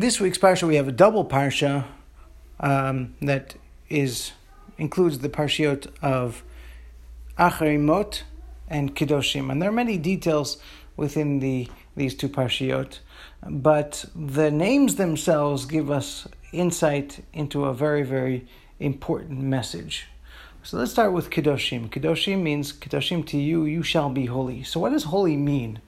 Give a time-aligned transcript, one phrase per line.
[0.00, 1.84] This week's parsha we have a double parsha
[2.58, 3.56] um, that
[3.90, 4.32] is
[4.78, 6.42] includes the parshiot of
[7.38, 8.24] Acharei Mot
[8.66, 10.56] and Kedoshim, and there are many details
[10.96, 13.00] within the these two parshiot,
[13.46, 18.46] but the names themselves give us insight into a very very
[18.78, 20.06] important message.
[20.62, 21.90] So let's start with Kedoshim.
[21.90, 24.62] Kedoshim means Kedoshim tihyu, you shall be holy.
[24.62, 25.82] So what does holy mean?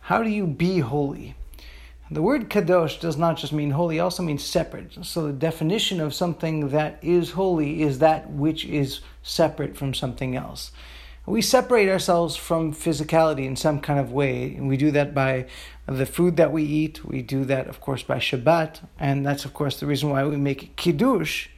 [0.00, 1.34] How do you be holy?
[2.12, 5.02] The word kadosh does not just mean holy, it also means separate.
[5.02, 10.36] So the definition of something that is holy is that which is separate from something
[10.36, 10.72] else.
[11.24, 15.46] We separate ourselves from physicality in some kind of way, and we do that by
[15.86, 17.02] the food that we eat.
[17.02, 20.36] We do that, of course, by Shabbat, and that's, of course, the reason why we
[20.36, 21.48] make kiddush,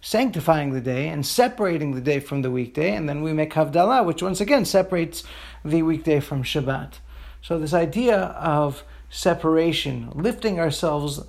[0.00, 4.06] sanctifying the day and separating the day from the weekday, and then we make Havdalah,
[4.06, 5.22] which once again separates
[5.62, 6.94] the weekday from Shabbat.
[7.42, 11.20] So this idea of separation, lifting ourselves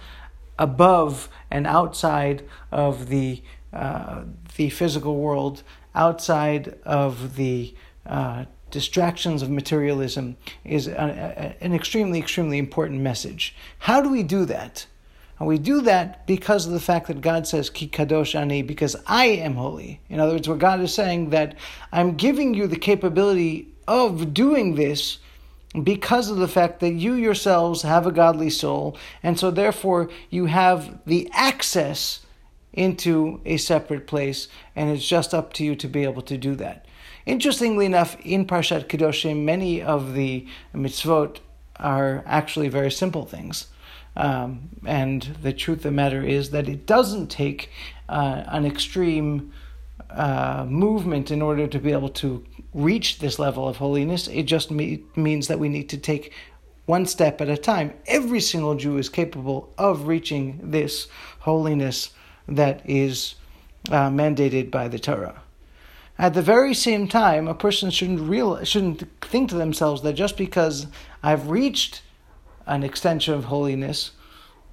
[0.58, 4.24] above and outside of the uh,
[4.56, 5.64] the physical world,
[5.96, 7.74] outside of the
[8.06, 13.56] uh, distractions of materialism, is a, a, an extremely, extremely important message.
[13.80, 14.86] How do we do that?
[15.40, 18.96] And we do that because of the fact that God says, Ki kadosh ani, because
[19.08, 20.00] I am holy.
[20.08, 21.56] In other words, what God is saying that
[21.92, 25.18] I'm giving you the capability of doing this
[25.82, 30.46] because of the fact that you yourselves have a godly soul, and so therefore you
[30.46, 32.20] have the access
[32.74, 36.56] into a separate place, and it's just up to you to be able to do
[36.56, 36.86] that.
[37.26, 41.38] Interestingly enough, in Parshat Kedoshim, many of the mitzvot
[41.78, 43.68] are actually very simple things.
[44.16, 47.72] Um, and the truth of the matter is that it doesn't take
[48.10, 49.54] uh, an extreme
[50.10, 54.28] uh, movement in order to be able to reach this level of holiness.
[54.28, 56.34] It just me- means that we need to take
[56.86, 57.94] one step at a time.
[58.08, 61.08] Every single Jew is capable of reaching this
[61.40, 62.12] holiness
[62.48, 63.36] that is
[63.90, 65.42] uh, mandated by the Torah.
[66.18, 70.38] At the very same time, a person shouldn't real shouldn't think to themselves that just
[70.38, 70.88] because
[71.24, 72.02] I've reached
[72.68, 74.12] an extension of holiness,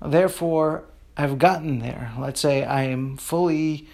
[0.05, 0.84] therefore
[1.17, 2.12] I've gotten there.
[2.19, 3.89] Let's say I am fully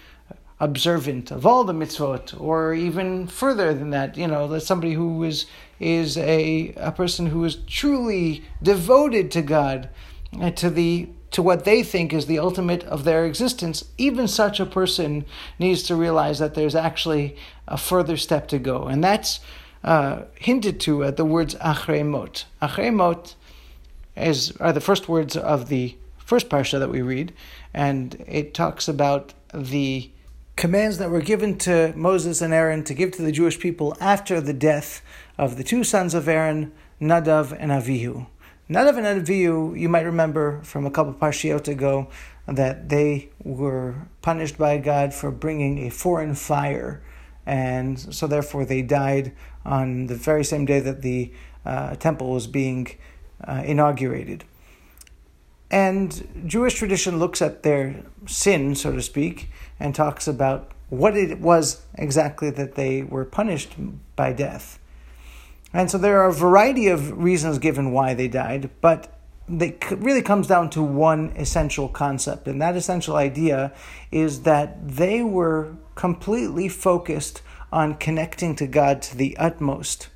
[0.59, 5.23] observant of all the mitzvot, or even further than that, you know, that somebody who
[5.23, 5.45] is
[5.79, 9.89] is a a person who is truly devoted to God,
[10.31, 14.59] and to the to what they think is the ultimate of their existence, even such
[14.59, 15.25] a person
[15.59, 17.35] needs to realize that there's actually
[17.67, 19.39] a further step to go, and that's
[19.83, 22.45] uh, hinted to at the words Achrei Mot.
[22.61, 23.35] Achremot
[24.15, 27.31] is are the first words of the first parsha that we read,
[27.73, 30.09] and it talks about the
[30.57, 34.41] commands that were given to Moses and Aaron to give to the Jewish people after
[34.41, 35.03] the death
[35.37, 38.25] of the two sons of Aaron, Nadav and Avihu.
[38.67, 42.09] Nadav and Avihu, you might remember from a couple parshiot ago,
[42.47, 47.03] that they were punished by God for bringing a foreign fire,
[47.45, 51.31] and so therefore they died on the very same day that the
[51.65, 52.87] uh, temple was being
[53.43, 54.43] uh, inaugurated.
[55.69, 61.39] And Jewish tradition looks at their sin, so to speak, and talks about what it
[61.39, 63.73] was exactly that they were punished
[64.15, 64.79] by death.
[65.73, 69.13] And so there are a variety of reasons given why they died, but
[69.49, 72.47] it really comes down to one essential concept.
[72.47, 73.73] And that essential idea
[74.11, 77.41] is that they were completely focused
[77.71, 80.07] on connecting to God to the utmost.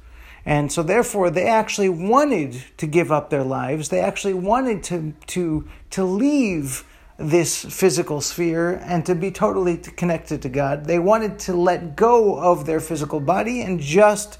[0.46, 3.90] And so therefore they actually wanted to give up their lives.
[3.90, 6.84] They actually wanted to to to leave
[7.18, 10.85] this physical sphere and to be totally connected to God.
[10.85, 14.40] They wanted to let go of their physical body and just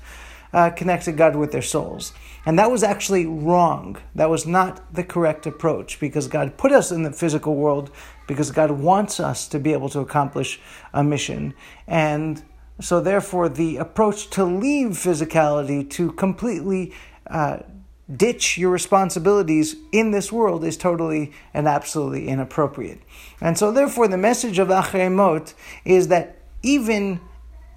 [0.53, 2.13] uh, connect to God with their souls.
[2.45, 3.97] And that was actually wrong.
[4.16, 7.91] That was not the correct approach because God put us in the physical world
[8.28, 10.59] because God wants us to be able to accomplish
[10.94, 11.53] a mission.
[11.88, 12.41] And
[12.81, 16.94] so, therefore, the approach to leave physicality, to completely
[17.28, 17.59] uh,
[18.14, 23.00] ditch your responsibilities in this world, is totally and absolutely inappropriate.
[23.39, 25.54] And so, therefore, the message of Achrei Mot
[25.86, 27.19] is that even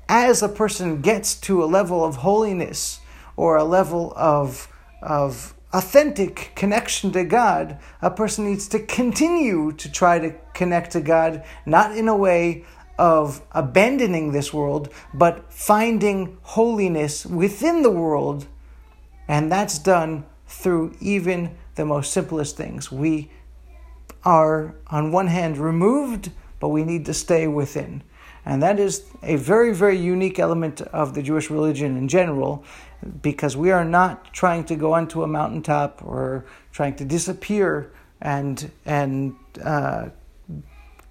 [0.09, 3.01] as a person gets to a level of holiness
[3.37, 4.69] or a level of,
[5.03, 11.01] of authentic connection to God, a person needs to continue to try to connect to
[11.01, 12.65] God, not in a way
[12.99, 18.47] of abandoning this world, but finding holiness within the world.
[19.29, 22.93] And that's done through even the most simplest things.
[22.93, 23.31] We
[24.25, 26.31] are, on one hand, removed,
[26.61, 28.03] but we need to stay within.
[28.47, 32.63] And that is a very, very unique element of the Jewish religion in general,
[33.23, 37.91] because we are not trying to go onto a mountaintop or trying to disappear
[38.21, 40.09] and and uh,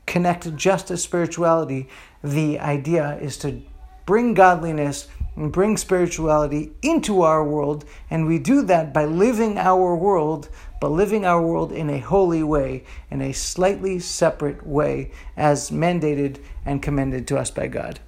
[0.05, 1.87] connect just to spirituality,
[2.23, 3.61] the idea is to
[4.05, 9.95] bring godliness and bring spirituality into our world, and we do that by living our
[9.95, 15.71] world, but living our world in a holy way, in a slightly separate way, as
[15.71, 17.99] mandated and commended to us by God.